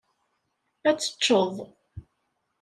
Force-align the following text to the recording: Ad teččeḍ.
Ad 0.89 0.97
teččeḍ. 0.99 1.55